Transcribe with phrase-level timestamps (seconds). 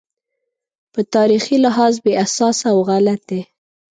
[0.93, 3.41] په تاریخي لحاظ بې اساسه او غلط دی.